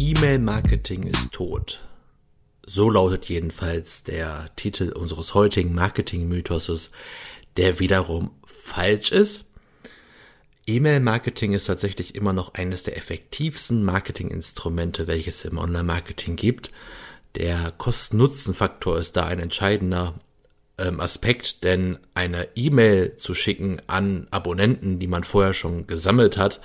E-Mail-Marketing 0.00 1.02
ist 1.02 1.32
tot. 1.32 1.80
So 2.64 2.88
lautet 2.88 3.28
jedenfalls 3.28 4.04
der 4.04 4.48
Titel 4.54 4.92
unseres 4.92 5.34
heutigen 5.34 5.74
Marketing-Mythoses, 5.74 6.92
der 7.56 7.80
wiederum 7.80 8.30
falsch 8.46 9.10
ist. 9.10 9.46
E-Mail-Marketing 10.68 11.52
ist 11.52 11.64
tatsächlich 11.64 12.14
immer 12.14 12.32
noch 12.32 12.54
eines 12.54 12.84
der 12.84 12.96
effektivsten 12.96 13.82
Marketinginstrumente, 13.82 15.08
welches 15.08 15.44
im 15.44 15.58
Online-Marketing 15.58 16.36
gibt. 16.36 16.70
Der 17.34 17.72
Kosten-Nutzen-Faktor 17.76 18.98
ist 18.98 19.16
da 19.16 19.26
ein 19.26 19.40
entscheidender 19.40 20.14
ähm, 20.78 21.00
Aspekt, 21.00 21.64
denn 21.64 21.98
eine 22.14 22.46
E-Mail 22.54 23.16
zu 23.16 23.34
schicken 23.34 23.82
an 23.88 24.28
Abonnenten, 24.30 25.00
die 25.00 25.08
man 25.08 25.24
vorher 25.24 25.54
schon 25.54 25.88
gesammelt 25.88 26.38
hat, 26.38 26.60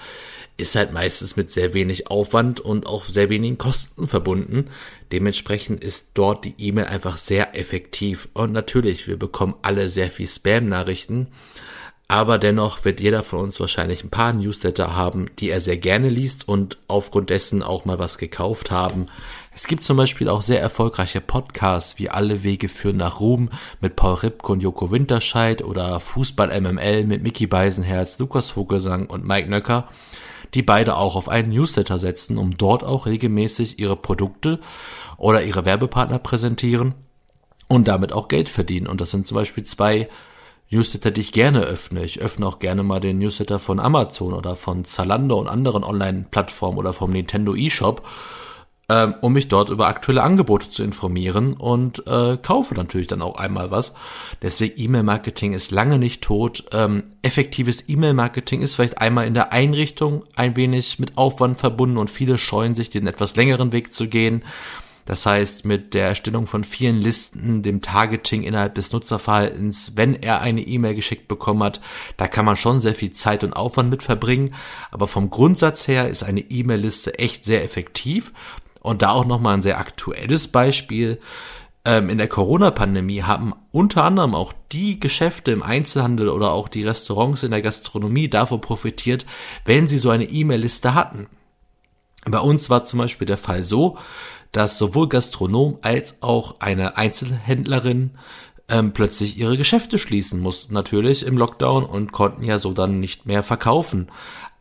ist 0.58 0.76
halt 0.76 0.94
meistens 0.94 1.36
mit 1.36 1.52
sehr 1.52 1.74
wenig 1.74 2.10
Aufwand 2.10 2.60
und 2.60 2.86
auch 2.86 3.06
sehr 3.06 3.30
wenigen 3.30 3.58
Kosten 3.58 4.08
verbunden. 4.08 4.70
Dementsprechend 5.12 5.84
ist 5.84 6.12
dort 6.14 6.46
die 6.46 6.56
E-Mail 6.58 6.86
einfach 6.86 7.18
sehr 7.18 7.58
effektiv. 7.58 8.30
Und 8.34 8.52
natürlich, 8.52 9.08
wir 9.08 9.18
bekommen 9.18 9.56
alle 9.62 9.90
sehr 9.90 10.12
viel 10.12 10.28
Spam-Nachrichten. 10.28 11.28
Aber 12.08 12.38
dennoch 12.38 12.86
wird 12.86 13.02
jeder 13.02 13.24
von 13.24 13.40
uns 13.40 13.60
wahrscheinlich 13.60 14.04
ein 14.04 14.12
paar 14.12 14.34
Newsletter 14.34 14.96
haben, 14.96 15.32
die 15.40 15.50
er 15.50 15.62
sehr 15.62 15.78
gerne 15.78 16.10
liest 16.10 16.48
und 16.48 16.78
aufgrund 16.88 17.32
dessen 17.32 17.64
auch 17.64 17.86
mal 17.86 17.98
was 17.98 18.20
gekauft 18.20 18.70
haben. 18.70 19.08
Es 19.56 19.68
gibt 19.68 19.84
zum 19.84 19.98
Beispiel 19.98 20.30
auch 20.30 20.42
sehr 20.42 20.62
erfolgreiche 20.62 21.22
Podcasts 21.22 21.98
wie 21.98 22.10
Alle 22.10 22.44
Wege 22.44 22.70
führen 22.70 22.98
nach 22.98 23.20
Ruhm 23.20 23.50
mit 23.82 23.96
Paul 23.96 24.16
Ripke 24.16 24.52
und 24.52 24.62
Joko 24.62 24.92
Winterscheid 24.92 25.64
oder 25.64 26.00
Fußball 26.00 26.60
MML 26.60 27.06
mit 27.06 27.24
Mickey 27.24 27.48
Beisenherz, 27.48 28.20
Lukas 28.20 28.52
Vogelsang 28.52 29.08
und 29.08 29.26
Mike 29.26 29.50
Nöcker 29.50 29.88
die 30.54 30.64
beide 30.64 30.98
auch 30.98 31.16
auf 31.16 31.30
einen 31.30 31.50
Newsletter 31.50 32.00
setzen, 32.00 32.38
um 32.38 32.58
dort 32.58 32.84
auch 32.84 33.06
regelmäßig 33.06 33.80
ihre 33.80 33.96
Produkte 33.96 34.60
oder 35.18 35.44
ihre 35.44 35.66
Werbepartner 35.66 36.20
präsentieren 36.20 36.94
und 37.68 37.88
damit 37.88 38.14
auch 38.14 38.28
Geld 38.28 38.50
verdienen. 38.50 38.88
Und 38.88 39.02
das 39.02 39.12
sind 39.12 39.28
zum 39.28 39.36
Beispiel 39.36 39.64
zwei 39.64 40.10
Newsletter, 40.70 41.12
die 41.12 41.22
ich 41.22 41.32
gerne 41.32 41.62
öffne. 41.62 42.04
Ich 42.04 42.20
öffne 42.20 42.46
auch 42.46 42.60
gerne 42.60 42.84
mal 42.84 43.00
den 43.00 43.20
Newsletter 43.20 43.60
von 43.60 43.80
Amazon 43.80 44.34
oder 44.34 44.56
von 44.56 44.86
Zalando 44.86 45.40
und 45.40 45.48
anderen 45.48 45.84
Online-Plattformen 45.84 46.78
oder 46.78 46.94
vom 46.94 47.12
Nintendo 47.12 47.56
eShop 47.56 48.08
ähm, 48.90 49.16
um 49.22 49.34
mich 49.34 49.48
dort 49.48 49.70
über 49.70 49.88
aktuelle 49.88 50.24
Angebote 50.24 50.70
zu 50.70 50.84
informieren 50.84 51.54
und 51.54 52.06
äh, 52.06 52.38
kaufe 52.38 52.76
natürlich 52.76 53.08
dann 53.08 53.22
auch 53.22 53.38
einmal 53.38 53.72
was. 53.72 53.94
Deswegen 54.42 54.80
E-Mail-Marketing 54.82 55.54
ist 55.54 55.72
lange 55.72 55.98
nicht 55.98 56.22
tot. 56.22 56.66
Ähm, 56.72 57.04
effektives 57.22 57.88
E-Mail-Marketing 57.88 58.62
ist 58.62 58.76
vielleicht 58.76 59.00
einmal 59.00 59.26
in 59.26 59.34
der 59.34 59.54
Einrichtung 59.54 60.26
ein 60.36 60.56
wenig 60.56 61.00
mit 61.00 61.18
Aufwand 61.18 61.60
verbunden 61.60 61.98
und 61.98 62.12
viele 62.12 62.38
scheuen 62.38 62.76
sich, 62.76 62.90
den 62.90 63.08
etwas 63.08 63.36
längeren 63.36 63.72
Weg 63.72 63.94
zu 63.94 64.08
gehen. 64.08 64.44
Das 65.06 65.26
heißt, 65.26 65.66
mit 65.66 65.94
der 65.94 66.08
Erstellung 66.08 66.48
von 66.48 66.64
vielen 66.64 67.02
Listen, 67.02 67.62
dem 67.62 67.82
Targeting 67.82 68.44
innerhalb 68.44 68.76
des 68.76 68.94
Nutzerverhaltens, 68.94 69.94
wenn 69.96 70.16
er 70.16 70.40
eine 70.40 70.62
E-Mail 70.62 70.96
geschickt 70.96 71.28
bekommen 71.28 71.64
hat, 71.64 71.82
da 72.16 72.28
kann 72.28 72.46
man 72.46 72.56
schon 72.56 72.80
sehr 72.80 72.96
viel 72.96 73.12
Zeit 73.12 73.44
und 73.44 73.54
Aufwand 73.54 73.90
mit 73.90 74.02
verbringen. 74.02 74.56
Aber 74.92 75.08
vom 75.08 75.30
Grundsatz 75.30 75.88
her 75.88 76.08
ist 76.08 76.24
eine 76.24 76.40
E-Mail-Liste 76.40 77.20
echt 77.20 77.44
sehr 77.44 77.64
effektiv. 77.64 78.32
Und 78.84 79.02
da 79.02 79.12
auch 79.12 79.26
nochmal 79.26 79.56
ein 79.56 79.64
sehr 79.64 79.80
aktuelles 79.80 80.50
Beispiel. 80.50 81.20
Ähm, 81.86 82.10
in 82.10 82.18
der 82.18 82.28
Corona-Pandemie 82.28 83.24
haben 83.24 83.54
unter 83.72 84.04
anderem 84.04 84.36
auch 84.36 84.54
die 84.72 85.00
Geschäfte 85.00 85.52
im 85.52 85.64
Einzelhandel 85.64 86.30
oder 86.30 86.52
auch 86.52 86.68
die 86.68 86.84
Restaurants 86.84 87.44
in 87.44 87.52
der 87.52 87.62
Gastronomie 87.62 88.30
davon 88.30 88.62
profitiert, 88.62 89.26
wenn 89.66 89.88
sie 89.88 89.98
so 89.98 90.12
eine 90.12 90.26
E-Mail-Liste 90.26 90.94
hatten. 90.94 91.28
Bei 92.26 92.40
uns 92.40 92.70
war 92.70 92.86
zum 92.86 93.00
Beispiel 93.00 93.26
der 93.26 93.38
Fall 93.38 93.64
so, 93.64 93.98
dass 94.52 94.78
sowohl 94.78 95.10
Gastronom 95.10 95.80
als 95.82 96.22
auch 96.22 96.60
eine 96.60 96.96
Einzelhändlerin 96.96 98.12
ähm, 98.70 98.94
plötzlich 98.94 99.38
ihre 99.38 99.58
Geschäfte 99.58 99.98
schließen 99.98 100.40
mussten, 100.40 100.74
natürlich 100.74 101.26
im 101.26 101.38
Lockdown 101.38 101.84
und 101.84 102.12
konnten 102.12 102.44
ja 102.44 102.60
so 102.60 102.72
dann 102.72 103.00
nicht 103.00 103.26
mehr 103.26 103.44
verkaufen. 103.44 104.08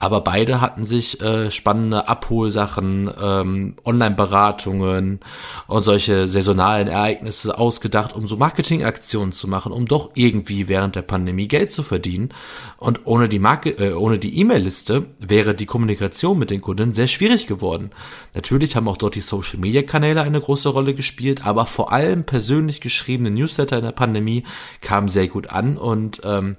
Aber 0.02 0.20
beide 0.20 0.60
hatten 0.60 0.84
sich 0.84 1.20
äh, 1.20 1.52
spannende 1.52 2.08
Abholsachen, 2.08 3.08
ähm, 3.22 3.76
Online-Beratungen 3.84 5.20
und 5.68 5.84
solche 5.84 6.26
saisonalen 6.26 6.88
Ereignisse 6.88 7.56
ausgedacht, 7.56 8.12
um 8.12 8.26
so 8.26 8.36
Marketingaktionen 8.36 9.30
zu 9.30 9.46
machen, 9.46 9.70
um 9.70 9.86
doch 9.86 10.10
irgendwie 10.14 10.66
während 10.66 10.96
der 10.96 11.02
Pandemie 11.02 11.46
Geld 11.46 11.70
zu 11.70 11.84
verdienen. 11.84 12.30
Und 12.78 13.02
ohne 13.04 13.28
die 13.28 13.38
Marke, 13.38 13.70
äh, 13.78 13.92
ohne 13.92 14.18
die 14.18 14.36
E-Mail-Liste 14.40 15.06
wäre 15.20 15.54
die 15.54 15.66
Kommunikation 15.66 16.36
mit 16.36 16.50
den 16.50 16.62
Kunden 16.62 16.94
sehr 16.94 17.06
schwierig 17.06 17.46
geworden. 17.46 17.90
Natürlich 18.34 18.74
haben 18.74 18.88
auch 18.88 18.96
dort 18.96 19.14
die 19.14 19.20
Social-Media-Kanäle 19.20 20.22
eine 20.22 20.40
große 20.40 20.70
Rolle 20.70 20.94
gespielt, 20.94 21.46
aber 21.46 21.64
vor 21.64 21.92
allem 21.92 22.24
persönlich 22.24 22.80
geschriebene 22.80 23.30
Newsletter 23.30 23.78
in 23.78 23.84
der 23.84 23.92
Pandemie 23.92 24.42
kamen 24.80 25.06
sehr 25.08 25.28
gut 25.28 25.50
an 25.50 25.76
und 25.78 26.22
ähm, 26.24 26.56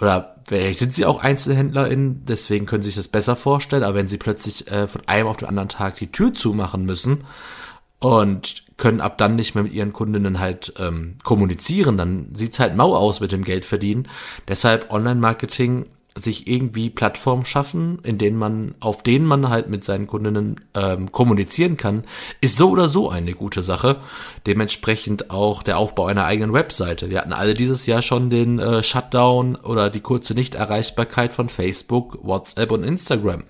oder 0.00 0.36
vielleicht 0.46 0.78
sind 0.78 0.94
sie 0.94 1.06
auch 1.06 1.22
EinzelhändlerInnen, 1.22 2.24
deswegen 2.26 2.66
können 2.66 2.82
sie 2.82 2.90
sich 2.90 2.96
das 2.96 3.08
besser 3.08 3.36
vorstellen, 3.36 3.82
aber 3.82 3.94
wenn 3.94 4.08
sie 4.08 4.18
plötzlich 4.18 4.70
äh, 4.70 4.86
von 4.86 5.02
einem 5.06 5.28
auf 5.28 5.38
den 5.38 5.48
anderen 5.48 5.68
Tag 5.68 5.96
die 5.96 6.12
Tür 6.12 6.34
zumachen 6.34 6.84
müssen 6.84 7.24
und 7.98 8.64
können 8.76 9.00
ab 9.00 9.16
dann 9.16 9.36
nicht 9.36 9.54
mehr 9.54 9.64
mit 9.64 9.72
ihren 9.72 9.92
Kundinnen 9.92 10.38
halt 10.38 10.74
ähm, 10.78 11.16
kommunizieren, 11.22 11.96
dann 11.96 12.34
sieht's 12.34 12.58
halt 12.58 12.76
mau 12.76 12.94
aus 12.94 13.20
mit 13.20 13.32
dem 13.32 13.42
Geld 13.42 13.64
verdienen. 13.64 14.08
Deshalb 14.48 14.92
Online-Marketing 14.92 15.86
sich 16.16 16.48
irgendwie 16.48 16.90
Plattformen 16.90 17.44
schaffen, 17.44 17.98
in 18.02 18.18
denen 18.18 18.38
man, 18.38 18.74
auf 18.80 19.02
denen 19.02 19.26
man 19.26 19.48
halt 19.48 19.68
mit 19.68 19.84
seinen 19.84 20.06
Kundinnen 20.06 20.60
ähm, 20.74 21.12
kommunizieren 21.12 21.76
kann, 21.76 22.04
ist 22.40 22.56
so 22.56 22.70
oder 22.70 22.88
so 22.88 23.10
eine 23.10 23.34
gute 23.34 23.62
Sache. 23.62 24.00
Dementsprechend 24.46 25.30
auch 25.30 25.62
der 25.62 25.78
Aufbau 25.78 26.06
einer 26.06 26.24
eigenen 26.24 26.52
Webseite. 26.52 27.10
Wir 27.10 27.20
hatten 27.20 27.34
alle 27.34 27.54
dieses 27.54 27.86
Jahr 27.86 28.02
schon 28.02 28.30
den 28.30 28.58
äh, 28.58 28.82
Shutdown 28.82 29.56
oder 29.56 29.90
die 29.90 30.00
kurze 30.00 30.34
Nichterreichbarkeit 30.34 31.32
von 31.32 31.48
Facebook, 31.48 32.18
WhatsApp 32.22 32.72
und 32.72 32.82
Instagram. 32.82 33.44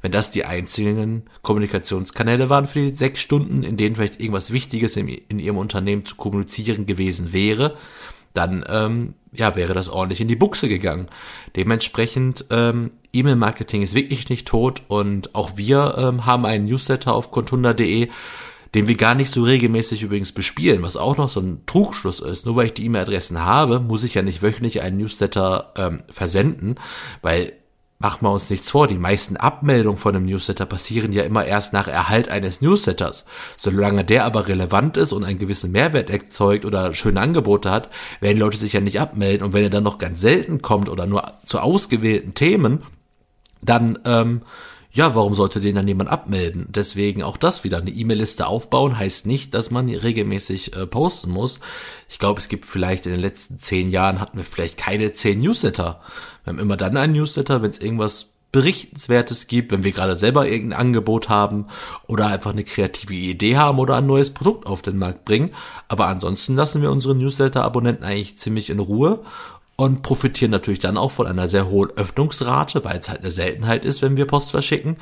Wenn 0.00 0.12
das 0.12 0.30
die 0.30 0.44
einzigen 0.44 1.24
Kommunikationskanäle 1.42 2.48
waren 2.48 2.66
für 2.66 2.80
die 2.80 2.94
sechs 2.94 3.20
Stunden, 3.20 3.62
in 3.62 3.76
denen 3.76 3.96
vielleicht 3.96 4.20
irgendwas 4.20 4.52
Wichtiges 4.52 4.96
in, 4.96 5.08
in 5.08 5.38
ihrem 5.38 5.58
Unternehmen 5.58 6.04
zu 6.04 6.16
kommunizieren 6.16 6.86
gewesen 6.86 7.32
wäre, 7.32 7.76
dann 8.32 8.64
ähm, 8.68 9.14
ja, 9.38 9.56
wäre 9.56 9.74
das 9.74 9.88
ordentlich 9.88 10.20
in 10.20 10.28
die 10.28 10.36
Buchse 10.36 10.68
gegangen. 10.68 11.08
Dementsprechend, 11.54 12.46
ähm, 12.50 12.92
E-Mail-Marketing 13.12 13.82
ist 13.82 13.94
wirklich 13.94 14.28
nicht 14.28 14.46
tot 14.46 14.82
und 14.88 15.34
auch 15.34 15.56
wir 15.56 15.94
ähm, 15.98 16.26
haben 16.26 16.44
einen 16.44 16.66
Newsletter 16.66 17.14
auf 17.14 17.30
contunda.de, 17.30 18.08
den 18.74 18.88
wir 18.88 18.96
gar 18.96 19.14
nicht 19.14 19.30
so 19.30 19.42
regelmäßig 19.42 20.02
übrigens 20.02 20.32
bespielen, 20.32 20.82
was 20.82 20.96
auch 20.96 21.16
noch 21.16 21.30
so 21.30 21.40
ein 21.40 21.62
Trugschluss 21.66 22.20
ist. 22.20 22.44
Nur 22.44 22.56
weil 22.56 22.66
ich 22.66 22.74
die 22.74 22.84
E-Mail-Adressen 22.84 23.42
habe, 23.42 23.80
muss 23.80 24.04
ich 24.04 24.14
ja 24.14 24.22
nicht 24.22 24.42
wöchentlich 24.42 24.82
einen 24.82 24.98
Newsletter 24.98 25.72
ähm, 25.76 26.02
versenden, 26.10 26.76
weil 27.22 27.52
machen 27.98 28.26
wir 28.26 28.32
uns 28.32 28.50
nichts 28.50 28.70
vor, 28.70 28.88
die 28.88 28.98
meisten 28.98 29.36
Abmeldungen 29.36 29.98
von 29.98 30.14
einem 30.14 30.26
Newsletter 30.26 30.66
passieren 30.66 31.12
ja 31.12 31.22
immer 31.22 31.46
erst 31.46 31.72
nach 31.72 31.88
Erhalt 31.88 32.28
eines 32.28 32.60
Newsletters. 32.60 33.24
Solange 33.56 34.04
der 34.04 34.24
aber 34.24 34.48
relevant 34.48 34.96
ist 34.96 35.12
und 35.12 35.24
einen 35.24 35.38
gewissen 35.38 35.72
Mehrwert 35.72 36.10
erzeugt 36.10 36.64
oder 36.64 36.92
schöne 36.94 37.20
Angebote 37.20 37.70
hat, 37.70 37.88
werden 38.20 38.38
Leute 38.38 38.58
sich 38.58 38.74
ja 38.74 38.80
nicht 38.80 39.00
abmelden. 39.00 39.46
Und 39.46 39.54
wenn 39.54 39.64
er 39.64 39.70
dann 39.70 39.84
noch 39.84 39.98
ganz 39.98 40.20
selten 40.20 40.60
kommt 40.60 40.88
oder 40.88 41.06
nur 41.06 41.32
zu 41.46 41.60
ausgewählten 41.60 42.34
Themen, 42.34 42.82
dann 43.62 43.98
ähm, 44.04 44.42
ja, 44.96 45.14
warum 45.14 45.34
sollte 45.34 45.60
den 45.60 45.74
dann 45.74 45.86
jemand 45.86 46.08
abmelden? 46.08 46.68
Deswegen 46.70 47.22
auch 47.22 47.36
das 47.36 47.64
wieder. 47.64 47.76
Eine 47.76 47.90
E-Mail-Liste 47.90 48.46
aufbauen 48.46 48.98
heißt 48.98 49.26
nicht, 49.26 49.52
dass 49.52 49.70
man 49.70 49.90
regelmäßig 49.90 50.74
äh, 50.74 50.86
posten 50.86 51.30
muss. 51.30 51.60
Ich 52.08 52.18
glaube, 52.18 52.40
es 52.40 52.48
gibt 52.48 52.64
vielleicht 52.64 53.04
in 53.04 53.12
den 53.12 53.20
letzten 53.20 53.58
zehn 53.58 53.90
Jahren 53.90 54.20
hatten 54.20 54.38
wir 54.38 54.44
vielleicht 54.44 54.78
keine 54.78 55.12
zehn 55.12 55.38
Newsletter. 55.40 56.00
Wir 56.44 56.52
haben 56.52 56.58
immer 56.58 56.78
dann 56.78 56.96
einen 56.96 57.12
Newsletter, 57.12 57.60
wenn 57.60 57.72
es 57.72 57.78
irgendwas 57.78 58.30
Berichtenswertes 58.52 59.48
gibt, 59.48 59.70
wenn 59.70 59.84
wir 59.84 59.92
gerade 59.92 60.16
selber 60.16 60.48
irgendein 60.48 60.80
Angebot 60.80 61.28
haben 61.28 61.66
oder 62.06 62.28
einfach 62.28 62.52
eine 62.52 62.64
kreative 62.64 63.12
Idee 63.12 63.58
haben 63.58 63.78
oder 63.78 63.96
ein 63.96 64.06
neues 64.06 64.30
Produkt 64.30 64.66
auf 64.66 64.80
den 64.80 64.96
Markt 64.96 65.26
bringen. 65.26 65.50
Aber 65.88 66.06
ansonsten 66.06 66.56
lassen 66.56 66.80
wir 66.80 66.90
unsere 66.90 67.14
Newsletter-Abonnenten 67.14 68.02
eigentlich 68.02 68.38
ziemlich 68.38 68.70
in 68.70 68.80
Ruhe 68.80 69.22
und 69.76 70.02
profitieren 70.02 70.50
natürlich 70.50 70.80
dann 70.80 70.96
auch 70.96 71.10
von 71.10 71.26
einer 71.26 71.48
sehr 71.48 71.68
hohen 71.68 71.90
Öffnungsrate, 71.96 72.84
weil 72.84 72.98
es 72.98 73.08
halt 73.08 73.20
eine 73.20 73.30
Seltenheit 73.30 73.84
ist, 73.84 74.02
wenn 74.02 74.16
wir 74.16 74.26
Post 74.26 74.50
verschicken 74.50 74.96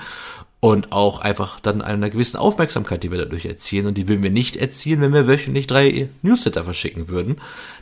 und 0.65 0.93
auch 0.93 1.21
einfach 1.21 1.61
dann 1.61 1.82
einer 1.82 2.11
gewissen 2.11 2.38
Aufmerksamkeit, 2.38 3.03
die 3.03 3.11
wir 3.11 3.19
dadurch 3.19 3.44
erzielen 3.44 3.87
und 3.87 3.99
die 3.99 4.09
würden 4.09 4.23
wir 4.23 4.31
nicht 4.31 4.56
erzielen, 4.56 5.00
wenn 5.03 5.12
wir 5.12 5.29
wöchentlich 5.29 5.67
drei 5.67 6.09
Newsletter 6.23 6.65
verschicken 6.65 7.09
würden. 7.09 7.37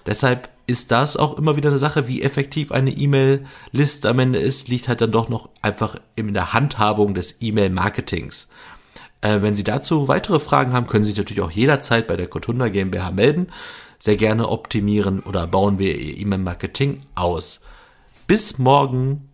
Deshalb 0.04 0.50
ist 0.66 0.90
das 0.90 1.16
auch 1.16 1.38
immer 1.38 1.56
wieder 1.56 1.70
eine 1.70 1.78
Sache, 1.78 2.08
wie 2.08 2.22
effektiv 2.22 2.72
eine 2.72 2.90
E-Mail-Liste 2.90 4.08
am 4.08 4.18
Ende 4.18 4.40
ist, 4.40 4.68
liegt 4.68 4.88
halt 4.88 5.00
dann 5.00 5.12
doch 5.12 5.28
noch 5.28 5.48
einfach 5.62 5.96
in 6.16 6.34
der 6.34 6.52
Handhabung 6.52 7.14
des 7.14 7.36
E-Mail-Marketings. 7.40 8.48
Äh, 9.20 9.42
wenn 9.42 9.54
Sie 9.54 9.64
dazu 9.64 10.08
weitere 10.08 10.40
Fragen 10.40 10.72
haben, 10.72 10.88
können 10.88 11.04
Sie 11.04 11.10
sich 11.10 11.18
natürlich 11.18 11.42
auch 11.42 11.52
jederzeit 11.52 12.06
bei 12.08 12.16
der 12.16 12.26
Cotunda 12.26 12.68
GmbH 12.68 13.12
melden 13.12 13.46
sehr 14.02 14.16
gerne 14.16 14.48
optimieren 14.48 15.20
oder 15.20 15.46
bauen 15.46 15.78
wir 15.78 15.96
Ihr 15.96 16.18
E-Mail-Marketing 16.18 17.02
aus. 17.14 17.60
Bis 18.26 18.58
morgen! 18.58 19.31